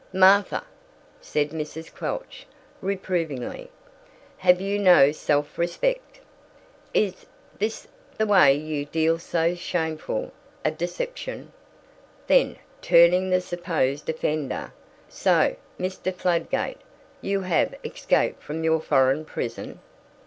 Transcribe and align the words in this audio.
"Martha," 0.13 0.63
said 1.21 1.51
Mrs. 1.51 1.93
Quelch, 1.93 2.47
reprovingly, 2.81 3.69
"have 4.37 4.59
you 4.59 4.79
no 4.79 5.11
self 5.11 5.59
respect? 5.59 6.19
Is 6.91 7.27
this 7.59 7.87
the 8.17 8.25
way 8.25 8.51
you 8.51 8.85
deal 8.85 9.17
to 9.17 9.23
so 9.23 9.53
shameful 9.53 10.31
a 10.65 10.71
deception?" 10.71 11.53
Then, 12.25 12.55
turning 12.81 13.29
the 13.29 13.41
supposed 13.41 14.09
offender, 14.09 14.73
"So, 15.07 15.55
Mr. 15.79 16.11
Fladgate, 16.11 16.81
you 17.21 17.41
have 17.41 17.75
escaped 17.85 18.41
from 18.41 18.63
your 18.63 18.79
foreign 18.81 19.23
prison." 19.23 19.81